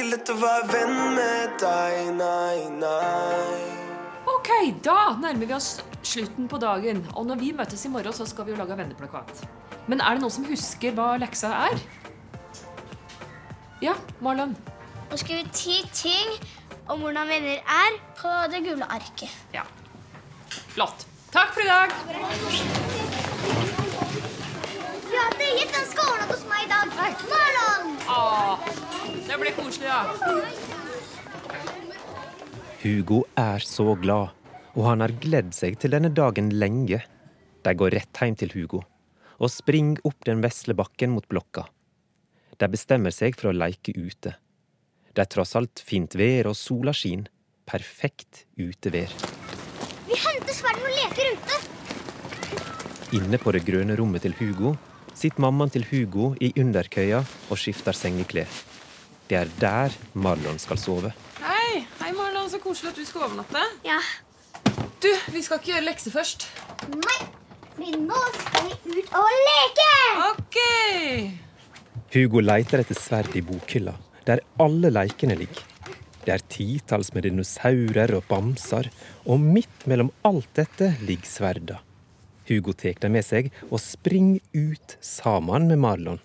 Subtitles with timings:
[0.00, 3.58] ikke lett å være venn med deg, nei, nei.
[4.30, 4.48] Ok,
[4.84, 5.68] da nærmer vi oss
[6.00, 7.02] slutten på dagen.
[7.12, 9.42] Og når vi møtes i morgen, så skal vi jo lage venneplakat.
[9.90, 11.76] Men er det noen som husker hva leksa er?
[13.84, 13.94] Ja,
[14.24, 14.56] Marlon.
[15.10, 16.32] Å skrive ti ting
[16.88, 19.36] om hvordan venner er på det gule arket.
[19.52, 19.66] Ja.
[20.72, 21.04] Flott.
[21.34, 21.88] Takk for i dag.
[25.50, 26.84] Gitt den skåla hos meg i dag.
[27.30, 27.96] Marlon!
[28.10, 28.58] Ah,
[29.26, 30.00] det blir koselig, da.
[32.80, 34.30] Hugo er så glad,
[34.72, 37.02] og han har gledd seg til denne dagen lenge.
[37.60, 38.80] De går rett hjem til Hugo
[39.40, 41.64] og springer opp den vesle bakken mot blokka.
[42.60, 44.34] De bestemmer seg for å leke ute.
[45.10, 47.24] Det er tross alt fint vær og sola skin.
[47.64, 49.10] Perfekt utevær.
[50.06, 51.54] Vi henter sverden og leker ute.
[53.16, 54.76] Inne på det grønne rommet til Hugo
[55.14, 58.48] sitter mammaen til Hugo i underkøya og skifter sengeklær.
[59.30, 61.12] Det er der Marlon skal sove.
[61.38, 63.62] Hei, hei Marlon, så koselig at du skal overnatte.
[63.86, 64.00] Ja.
[65.00, 66.48] Du, vi skal ikke gjøre lekser først.
[66.92, 67.18] Nei,
[67.76, 69.92] for nå skal vi ut og leke!
[70.30, 70.58] Ok.
[72.10, 73.94] Hugo leiter etter sverd i bokhylla,
[74.26, 75.62] der alle lekene ligger.
[76.24, 78.90] Det er titalls med dinosaurer og bamser,
[79.24, 81.78] og midt mellom alt dette ligger sverda.
[82.50, 86.18] Hugo tar dem med seg og springer ut sammen med Marlon.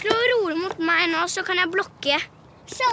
[0.00, 2.16] Slå rolig mot meg nå, så kan jeg blokke.
[2.72, 2.88] Så.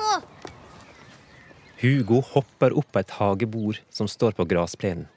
[1.80, 5.08] Hugo hopper opp et hagebord som står på grasplenen.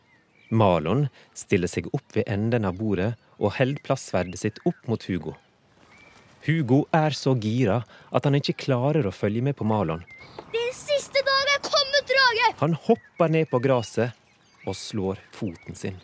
[0.55, 5.35] Marlon stiller seg opp ved enden av bordet og holder plassverdet sitt opp mot Hugo.
[6.47, 7.81] Hugo er så gira
[8.15, 10.05] at han ikke klarer å følge med på Marlon.
[10.55, 12.46] Det siste dag er kommet, drage!
[12.59, 14.17] Han hopper ned på gresset
[14.67, 15.99] og slår foten sin.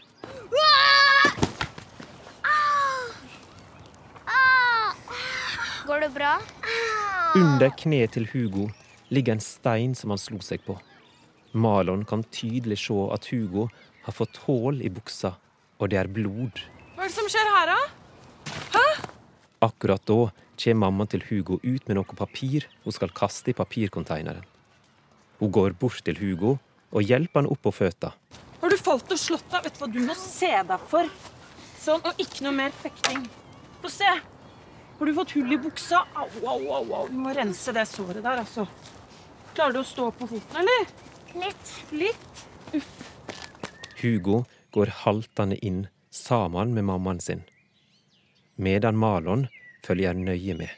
[5.86, 6.34] Går det bra?
[7.36, 8.68] Under kneet til Hugo
[9.08, 10.76] ligger en stein som han slo seg på.
[11.56, 13.66] Malon kan tydelig se at Hugo
[14.04, 15.34] har fått hull i buksa,
[15.80, 16.62] og det er blod.
[16.96, 18.84] Hva er det som skjer her, da?
[19.62, 20.20] Akkurat da
[20.62, 24.44] kommer mamma til Hugo ut med noe papir hun skal kaste i papirkonteineren.
[25.42, 26.52] Hun går bort til Hugo
[26.94, 28.14] og hjelper han opp på føttene.
[28.62, 29.64] Har du falt og slått deg?
[29.64, 31.08] Vet du hva du må se deg for?
[31.82, 33.24] Sånn, og ikke noe mer fekting.
[33.82, 34.06] Få se.
[34.06, 36.04] Har du fått hull i buksa?
[36.14, 37.08] Au, au, au, au.
[37.10, 38.68] Du må rense det såret der, altså.
[39.56, 40.92] Klarer du å stå på foten, eller?
[41.42, 41.72] Litt.
[41.90, 42.44] Litt.
[42.78, 42.92] Uff.
[43.98, 47.42] Hugo går haltende inn sammen med mammaen sin,
[48.54, 49.48] medan Malon
[49.82, 50.70] følger nøye med.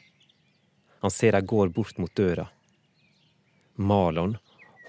[1.05, 2.47] Han ser de går bort mot døra.
[3.75, 4.39] Marlon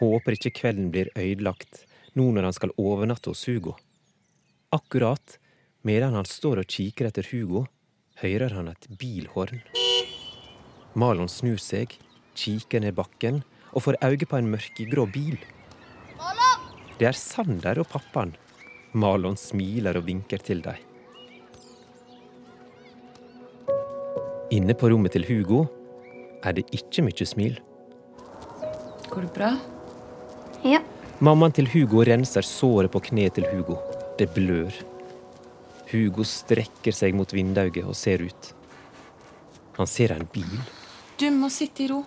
[0.01, 1.85] håper ikke kvelden blir ødelagt
[2.17, 3.77] nå når han skal overnatte hos Hugo.
[4.75, 5.39] Akkurat
[5.87, 7.67] medan han står og kikker etter Hugo,
[8.23, 9.61] hører han et bilhorn.
[10.97, 11.93] Malon snur seg,
[12.37, 13.43] kikker ned bakken
[13.73, 15.37] og får øye på en mørkegrå bil.
[16.97, 18.35] Det er Sander og pappaen.
[18.97, 20.81] Malon smiler og vinker til dem.
[24.57, 25.67] Inne på rommet til Hugo
[26.47, 27.59] er det ikke mye smil.
[29.11, 29.55] Går det bra?
[30.67, 30.81] Ja.
[31.23, 33.79] Mammaen til Hugo renser såret på kneet til Hugo.
[34.19, 34.75] Det blør.
[35.93, 38.51] Hugo strekker seg mot vinduet og ser ut.
[39.79, 40.59] Han ser en bil.
[41.21, 42.03] Du må sitte i ro.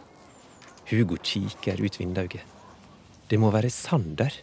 [0.90, 2.44] Hugo kikker ut vinduet.
[3.30, 4.34] Det må være Sander.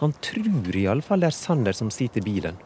[0.00, 2.56] Han tror iallfall det er Sander som sitter i bilen.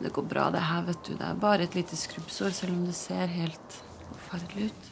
[0.00, 1.12] Det går bra, det her, vet du.
[1.16, 3.76] Det er bare et lite skrubbsår, selv om det ser helt
[4.14, 4.88] forferdelig ut.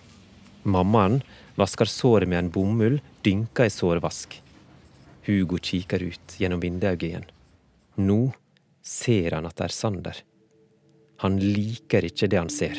[0.69, 1.23] Mammaen
[1.57, 4.37] vasker såret med en bomull dynka i sårvask.
[5.29, 7.27] Hugo kikker ut gjennom vinduet igjen.
[8.01, 8.31] Nå
[8.81, 10.21] ser han at det er Sander.
[11.21, 12.79] Han liker ikke det han ser.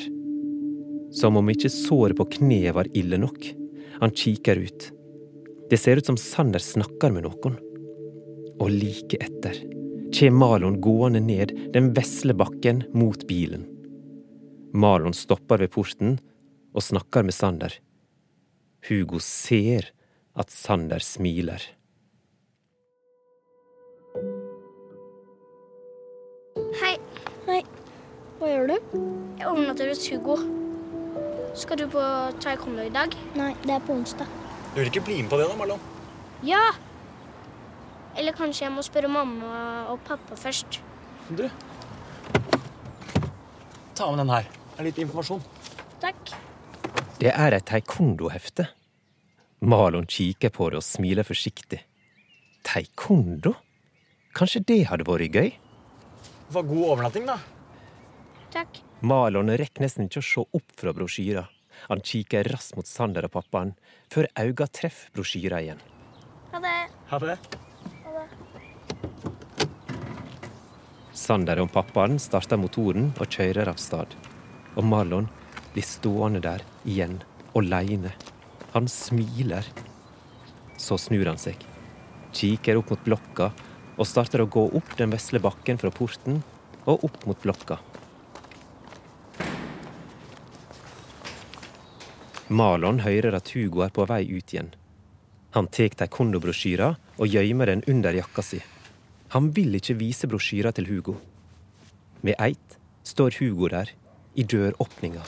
[1.13, 3.37] Som om ikke såret på kneet var ille nok.
[4.01, 4.89] Han kikker ut.
[5.69, 7.59] Det ser ut som Sander snakker med noen.
[8.57, 9.61] Og like etter
[10.09, 13.67] kommer Malon gående ned den vesle bakken mot bilen.
[14.73, 16.17] Malon stopper ved porten
[16.73, 17.75] og snakker med Sander.
[18.89, 19.91] Hugo ser
[20.33, 21.61] at Sander smiler.
[28.59, 28.97] Gjør du?
[29.39, 30.35] Jeg overnatter hos Hugo.
[31.57, 32.01] Skal du på
[32.43, 33.15] taekwondo i dag?
[33.39, 34.27] Nei, det er på onsdag.
[34.73, 35.81] Du vil ikke bli med på det da, Marlon?
[36.45, 36.61] Ja!
[38.19, 40.81] Eller kanskje jeg må spørre mamma og pappa først.
[41.29, 41.45] Du.
[43.95, 44.49] Ta med den her.
[44.49, 45.43] Det er litt informasjon.
[46.03, 46.33] Takk.
[47.19, 48.69] Det er et taekwondo-hefte.
[49.59, 51.81] Marlon kikker på det og smiler forsiktig.
[52.67, 53.55] Taekwondo?
[54.35, 55.49] Kanskje det hadde vært gøy?
[56.49, 57.39] Var god overnatting, da.
[58.53, 58.81] Takk.
[59.05, 61.45] Malon rekker nesten ikke å se opp fra brosjyra.
[61.87, 63.75] Han kikker raskt mot Sander og pappaen,
[64.11, 65.81] før øynene treffer brosjyra igjen.
[66.51, 66.77] Ha det.
[67.11, 67.37] Ha det.
[71.19, 74.15] Sander og pappaen starter motoren og kjører av stad.
[74.75, 75.29] Og Marlon
[75.73, 77.19] blir stående der igjen,
[77.57, 78.13] aleine.
[78.73, 79.67] Han smiler.
[80.79, 81.59] Så snur han seg,
[82.33, 83.51] kikker opp mot blokka
[83.99, 86.41] og starter å gå opp den vesle bakken fra porten
[86.85, 87.77] og opp mot blokka.
[92.49, 94.71] Marlon hører at Hugo er på vei ut igjen.
[95.53, 98.59] Han tar taekwondo-brosjyra og gjemmer den under jakka si.
[99.33, 101.15] Han vil ikke vise brosjyra til Hugo.
[102.25, 103.91] Med eit står Hugo der,
[104.35, 105.21] i døråpninga.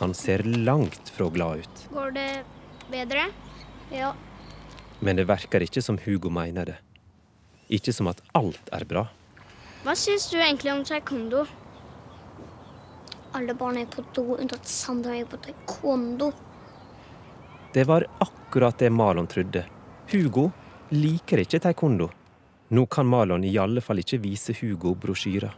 [0.00, 2.30] Han ser langt fra glad ut, Går det
[2.90, 3.28] bedre?
[3.92, 4.14] Ja.
[5.00, 6.76] men det verker ikke som Hugo mener det.
[7.68, 9.06] Ikke som at alt er bra.
[9.84, 11.44] Hva syns du egentlig om taekwondo?
[13.34, 16.30] Alle barn er på do, unntatt Sander er på taekwondo.
[17.74, 19.64] Det var akkurat det Malon trodde.
[20.12, 20.50] Hugo
[20.94, 22.06] liker ikke taekwondo.
[22.74, 25.50] Nå kan Malon i alle fall ikke vise Hugo brosjyra.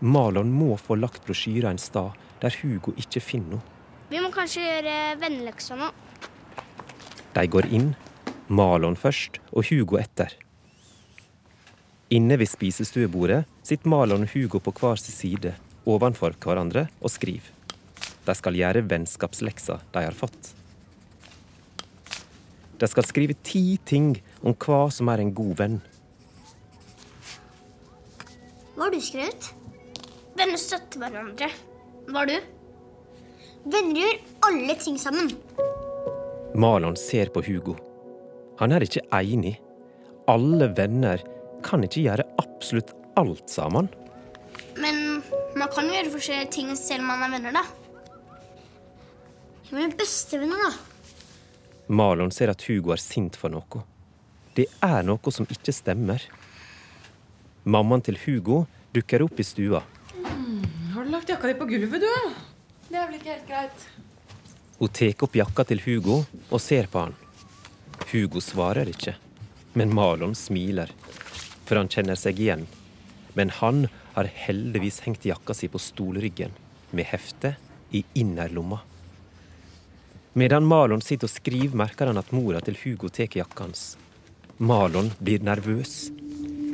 [0.00, 3.72] Malon må få lagt brosjyra en sted der Hugo ikke finner henne.
[4.10, 5.88] Vi må kanskje gjøre venneleksa nå.
[7.34, 7.88] De går inn,
[8.46, 10.34] Malon først og Hugo etter.
[12.14, 15.54] Inne ved spisestuebordet sitter Malon og Hugo på hver sin side,
[15.86, 17.52] ovenfor hverandre, og skriver.
[18.26, 20.52] De skal gjøre vennskapsleksa de har fått.
[22.76, 25.76] De skal skrive ti ting om hva som er en god venn.
[28.76, 29.52] Hva har du skrevet?
[30.36, 31.48] Venner støtter hverandre.
[32.10, 32.36] Hva har du?
[33.72, 34.18] Venner gjør
[34.50, 35.32] alle ting sammen.
[36.56, 37.76] Malon ser på Hugo.
[38.60, 39.56] Han er ikke enig.
[40.28, 41.22] Alle venner
[41.64, 43.88] kan ikke gjøre absolutt alt sammen.
[45.56, 47.62] Man kan jo gjøre forskjellige ting selv om man er venner, da.
[49.70, 50.72] Vi er bestevenner, da.
[51.88, 53.80] Malon ser at Hugo er sint for noe.
[54.56, 56.20] Det er noe som ikke stemmer.
[57.64, 59.80] Mammaen til Hugo dukker opp i stua.
[60.92, 62.32] Har du lagt jakka di på gulvet, du?
[62.90, 63.86] Det er vel ikke helt greit.
[64.76, 67.16] Hun tar opp jakka til Hugo og ser på han.
[68.12, 69.16] Hugo svarer ikke,
[69.72, 70.92] men Malon smiler,
[71.64, 72.66] for han kjenner seg igjen.
[73.34, 76.54] Men han har heldigvis hengt jakka si på stolryggen,
[76.90, 77.60] med heftet
[77.92, 78.78] i innerlomma.
[80.32, 83.84] Medan Malon sitter og skriver, merker han at mora til Hugo tar jakka hans.
[84.56, 86.08] Malon blir nervøs.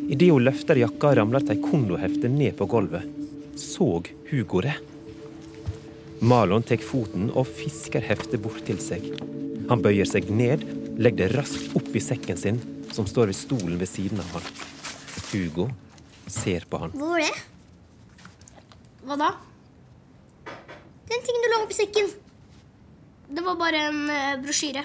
[0.06, 3.10] Idet hun løfter jakka, ramler taekwondo-heftet ned på gulvet.
[3.58, 4.78] Såg Hugo det?
[6.22, 9.08] Malon tar foten og fisker heftet bort til seg.
[9.70, 10.62] Han bøyer seg ned,
[10.94, 12.62] legger det raskt opp i sekken sin,
[12.94, 14.52] som står ved stolen ved siden av han.
[15.32, 15.72] Hugo
[16.32, 16.94] ser på han.
[16.96, 17.32] Hvor var det?
[19.02, 19.30] Hva da?
[21.10, 22.10] Den tingen du la oppi sekken.
[23.32, 24.84] Det var bare en uh, brosjyre.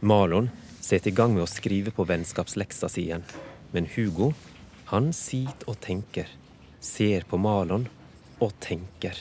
[0.00, 0.50] Malon
[0.80, 3.24] setter i gang med å skrive på vennskapsleksa si igjen.
[3.74, 4.32] Men Hugo,
[4.92, 6.30] han sitter og tenker.
[6.80, 7.88] Ser på Malon
[8.44, 9.18] og tenker.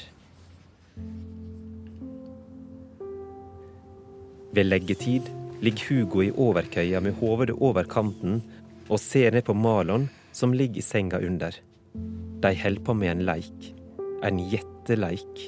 [4.54, 5.28] Ved leggetid
[5.62, 8.40] ligger Hugo i overkøya med hodet over kanten
[8.88, 11.56] og ser ned på Malon som ligger i senga under.
[12.45, 13.72] De holder på med en leik.
[14.24, 15.48] En gjetteleik.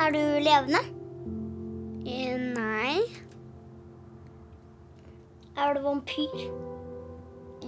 [0.00, 0.80] Er du levende?
[2.54, 3.02] nei.
[5.58, 6.44] Er du vampyr?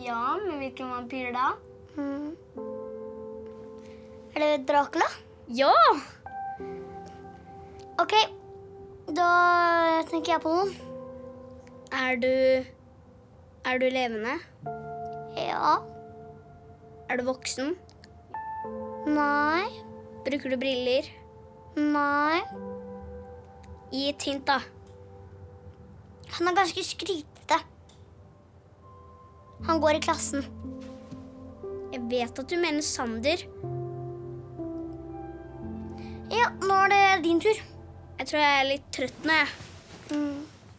[0.01, 1.51] Ja, men hvilken vampyr da?
[4.33, 5.09] Er det Dracula?
[5.53, 5.75] Ja!
[8.01, 8.15] Ok,
[9.13, 9.31] da
[10.09, 10.73] tenker jeg på noen.
[11.93, 12.33] Er du
[13.69, 14.39] Er du levende?
[15.37, 15.90] Ja.
[17.11, 17.73] Er du voksen?
[19.11, 19.67] Nei.
[20.23, 21.09] Bruker du briller?
[21.75, 22.39] Nei.
[23.91, 24.61] Gi et hint, da.
[26.37, 27.57] Han er ganske skrytete.
[29.67, 30.47] Han går i klassen.
[31.91, 33.43] Jeg vet at du mener Sander.
[36.31, 37.59] Ja, nå er det din tur.
[38.21, 40.21] Jeg tror jeg er litt trøtt nå, jeg.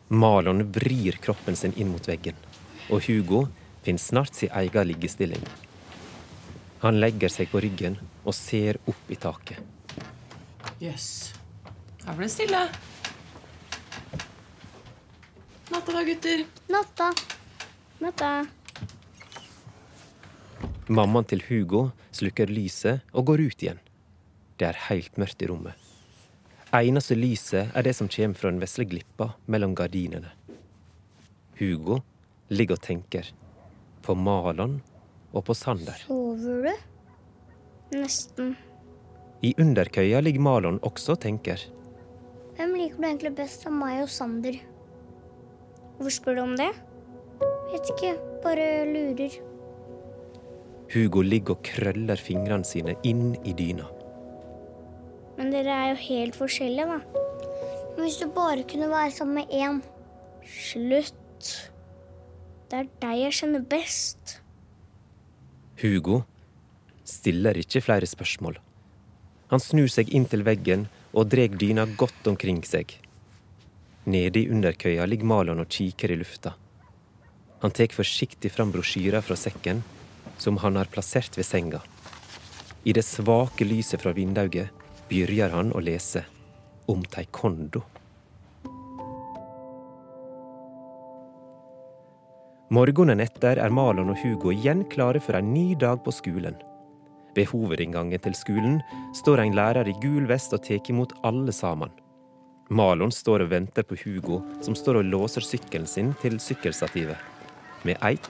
[0.07, 2.39] Malon vrir kroppen sin inn mot veggen,
[2.88, 3.41] og Hugo
[3.83, 5.43] finner snart sin egen liggestilling.
[6.81, 9.61] Han legger seg på ryggen og ser opp i taket.
[10.81, 11.09] Jøss.
[12.01, 12.61] Her ble det stille.
[15.71, 16.41] Natta da, gutter.
[16.73, 17.11] Natta.
[18.01, 18.31] Natta.
[20.89, 23.79] Mammaen til Hugo slukker lyset og går ut igjen.
[24.57, 25.77] Det er helt mørkt i rommet.
[26.73, 30.33] Eneste lyset er det som kommer fra den vesle glippa mellom gardinene.
[31.61, 32.01] Hugo
[32.50, 33.29] ligger og tenker.
[34.01, 34.79] På Malon
[35.31, 35.97] og på Sander.
[36.05, 37.97] Sover du?
[37.97, 38.55] Nesten.
[39.41, 41.61] I underkøya ligger Malon også og tenker.
[42.57, 44.59] Hvem liker du egentlig best av meg og Sander?
[45.97, 46.69] Hvorfor spør du om det?
[47.71, 48.11] Vet ikke,
[48.43, 49.39] bare lurer.
[50.91, 53.88] Hugo ligger og krøller fingrene sine inn i dyna.
[55.38, 57.00] Men dere er jo helt forskjellige, da.
[57.95, 59.81] Men hvis du bare kunne være sammen med én
[60.41, 61.69] Slutt.
[62.71, 64.40] Det er deg jeg kjenner best.
[65.81, 66.21] Hugo
[67.07, 68.57] stiller ikke flere spørsmål.
[69.51, 72.93] Han snur seg inn til veggen og dreg dyna godt omkring seg.
[74.05, 76.55] Nede i underkøya ligger Malon og kikker i lufta.
[77.61, 79.83] Han tar forsiktig fram brosjyra fra sekken,
[80.41, 81.81] som han har plassert ved senga.
[82.83, 84.71] I det svake lyset fra vinduet
[85.09, 86.23] begynner han å lese
[86.89, 87.83] om taekwondo.
[92.72, 96.54] Morgenen etter er Malon og Hugo igjen klare for en ny dag på skolen.
[97.36, 98.78] Ved hovedinngangen til skolen
[99.18, 101.92] står en lærer i gul vest og tar imot alle sammen.
[102.72, 107.20] Malon står og venter på Hugo, som står og låser sykkelen sin til sykkelstativet.
[107.84, 108.30] Med eit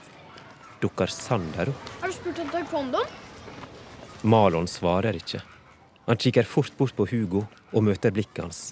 [0.82, 1.92] dukker Sander opp.
[2.00, 3.14] Har du spurt om taekwondoen?
[4.26, 5.38] Malon svarer ikke.
[6.08, 8.64] Han kikker fort bort på Hugo og møter blikket hans.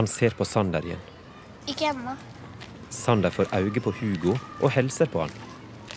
[0.00, 1.04] Han ser på Sander igjen.
[1.68, 2.16] Ikke ennå.
[2.90, 5.32] Sander får øye på Hugo og hilser på han.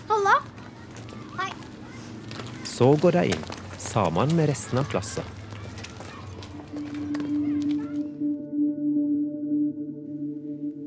[0.10, 0.38] Halla.
[1.40, 1.52] Hei.
[2.66, 3.46] Så går de inn,
[3.78, 5.36] sammen med resten av klassen.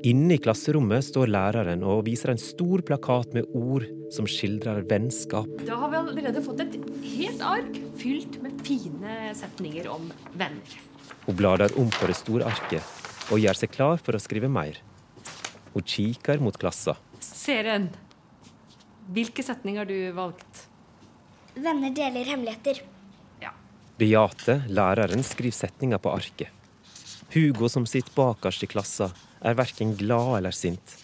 [0.02, 5.46] Inne i klasserommet står læreren og viser en stor plakat med ord som skildrer vennskap.
[5.62, 6.74] Da har vi allerede fått et
[7.06, 10.74] helt ark fylt med fine setninger om venner.
[11.22, 14.80] Hun blader om på det store arket og gjør seg klar for å skrive mer.
[15.72, 16.98] Hun kikker mot klassen.
[17.22, 17.88] Seren,
[19.12, 20.66] hvilke setninger har du valgt?
[21.54, 22.82] Venner deler hemmeligheter.
[23.40, 23.52] Ja.
[23.98, 26.48] Beate, læreren, skriver setninger på arket.
[27.32, 30.98] Hugo, som sitter bakerst i klassen, er verken glad eller sint.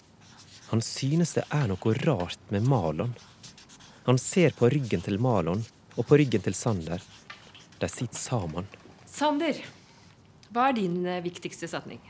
[0.68, 3.14] Han synes det er noe rart med Malon.
[4.04, 5.64] Han ser på ryggen til Malon
[5.96, 7.00] og på ryggen til Sander.
[7.80, 8.68] De sitter sammen.
[9.08, 9.56] Sander,
[10.52, 12.00] hva er din eh, viktigste setning?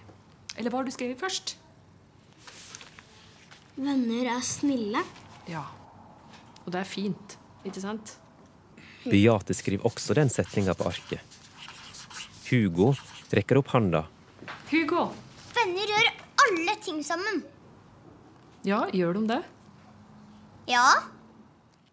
[0.57, 1.55] Eller hva har du skrevet først?
[3.79, 5.05] Venner er snille.
[5.47, 5.63] Ja.
[6.65, 8.17] Og det er fint, ikke sant?
[9.07, 11.39] Beate skriver også den setninga på arket.
[12.49, 12.91] Hugo
[13.31, 14.03] rekker opp handa.
[14.73, 15.07] Hugo.
[15.55, 16.11] Venner gjør
[16.45, 17.45] alle ting sammen.
[18.67, 19.41] Ja, gjør de det?
[20.69, 20.85] Ja.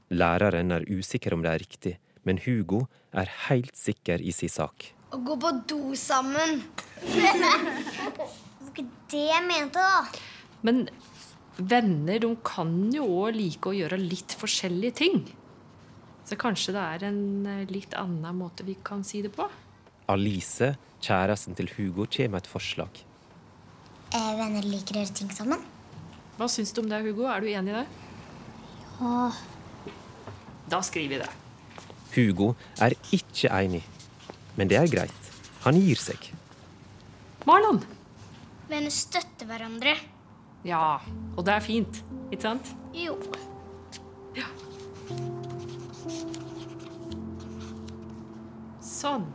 [0.10, 4.90] Læreren er usikker om det er riktig, men Hugo er helt sikker i sin sak.
[5.14, 6.64] Å gå på do sammen.
[7.06, 10.02] det var ikke det jeg mente, da.
[10.66, 10.88] Men
[11.58, 15.22] venner de kan jo òg like å gjøre litt forskjellige ting.
[16.26, 19.46] Så kanskje det er en eh, litt annen måte vi kan si det på?
[20.12, 20.74] Alice,
[21.06, 23.02] kjæresten til Hugo, kommer med et forslag.
[24.14, 25.62] Eh, venner liker å gjøre ting sammen.
[26.36, 27.28] Hva syns du om det, Hugo?
[27.30, 27.86] Er du enig i det?
[29.00, 29.30] Ja.
[30.72, 31.32] Da skriver vi det.
[32.16, 33.84] Hugo er ikke enig,
[34.58, 35.32] men det er greit.
[35.66, 36.32] Han gir seg.
[37.46, 37.84] Marlon.
[38.70, 39.94] Venner støtter hverandre.
[40.66, 40.98] Ja,
[41.38, 42.00] og det er fint,
[42.34, 42.72] ikke sant?
[42.98, 43.14] Jo.
[48.82, 49.28] Sånn.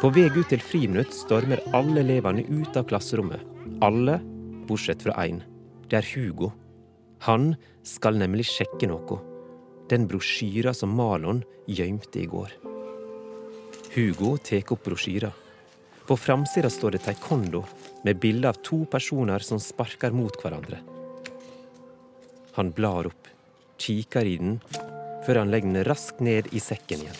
[0.00, 3.46] På vei ut til friminutt stormer alle elevene ut av klasserommet.
[3.86, 4.18] Alle
[4.66, 5.40] bortsett fra én.
[5.86, 6.50] Det er Hugo.
[7.30, 7.52] Han
[7.86, 9.22] skal nemlig sjekke noe.
[9.86, 12.50] Den brosjyra som Malon gjemte i går.
[13.94, 15.30] Hugo tar opp brosjyra.
[16.06, 17.64] På framsida står det taekwondo
[18.02, 20.78] med bilde av to personer som sparker mot hverandre.
[22.54, 23.26] Han blar opp,
[23.82, 24.60] kikker i den,
[25.26, 27.18] før han legger den raskt ned i sekken igjen.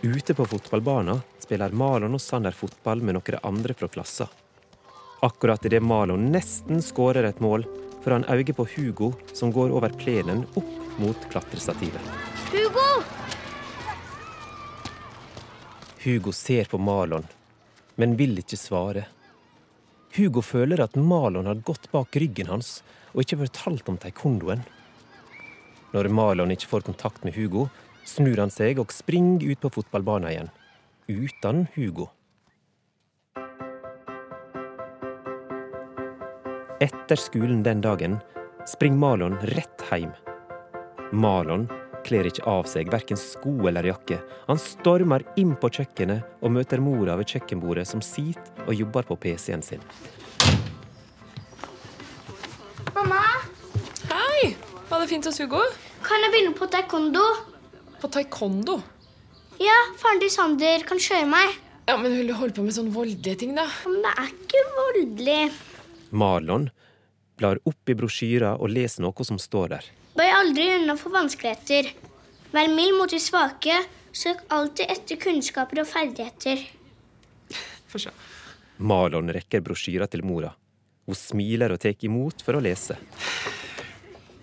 [0.00, 4.32] Ute på fotballbanen spiller Malon og Sander fotball med noen andre fra klassen.
[5.20, 7.68] Akkurat idet Malon nesten skårer et mål,
[8.00, 12.02] får han øye på Hugo som går over plenen opp mot klatrestativet.
[12.50, 12.88] Hugo!
[16.04, 17.26] Hugo ser på Malon,
[17.94, 19.04] men vil ikke svare.
[20.16, 22.80] Hugo føler at Malon har gått bak ryggen hans
[23.12, 24.64] og ikke fortalt om taekwondoen.
[25.92, 27.68] Når Malon ikke får kontakt med Hugo,
[28.06, 30.50] snur han seg og springer ut på fotballbanen igjen.
[31.10, 32.08] Uten Hugo.
[36.80, 38.20] Etter skolen den dagen
[38.64, 40.14] springer Malon rett hjem.
[41.12, 41.66] Malon
[42.06, 44.20] kler ikke av seg verken sko eller jakke.
[44.46, 49.18] Han stormer inn på kjøkkenet og møter mora ved kjøkkenbordet, som sitter og jobber på
[49.20, 49.82] PC-en sin.
[52.94, 53.20] Mamma,
[54.10, 54.54] Hei!
[54.88, 55.60] Var det fint hos Hugo?
[56.06, 57.22] kan jeg begynne på taekwondo?
[58.00, 58.78] På taekwondo?
[59.60, 61.58] Ja, faren til Sander kan kjøre meg.
[61.86, 63.66] Ja, men vil du holde på med sånne voldelige ting, da?
[63.84, 65.40] Men det er ikke voldelig.
[66.10, 66.70] Marlon
[67.38, 69.90] blar opp i brosjyra og leser noe som står der.
[70.16, 71.92] Bøy aldri unna for vanskeligheter.
[72.50, 73.76] Vær mild mot de svake.
[74.12, 76.64] Søk alltid etter kunnskaper og ferdigheter.
[77.90, 78.10] Få se.
[78.80, 80.50] Marlon rekker brosjyra til mora.
[81.06, 82.96] Hun smiler og tar imot for å lese.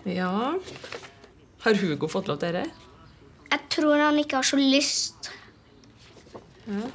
[0.08, 0.54] Ja
[1.64, 2.70] Har Hugo fått lov til dette?
[3.48, 5.30] Jeg tror han ikke har så lyst.
[6.68, 6.88] Ja.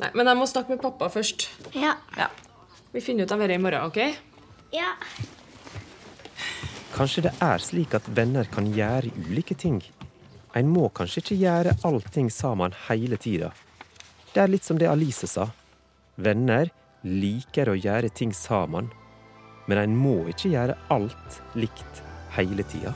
[0.00, 1.48] Nei, men jeg må snakke med pappa først.
[1.76, 1.94] Ja.
[2.18, 2.28] Ja.
[2.92, 3.98] Vi finner ut av dette i morgen, OK?
[4.74, 4.92] Ja.
[6.94, 9.80] Kanskje det er slik at venner kan gjøre ulike ting.
[10.54, 13.48] En må kanskje ikke gjøre allting sammen hele tida.
[14.30, 15.48] Det er litt som det Alice sa.
[16.14, 16.70] Venner
[17.02, 18.92] liker å gjøre ting sammen,
[19.66, 22.04] men en må ikke gjøre alt likt
[22.36, 22.94] hele tida.